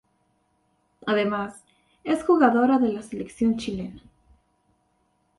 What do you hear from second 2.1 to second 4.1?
jugadora de la selección chilena.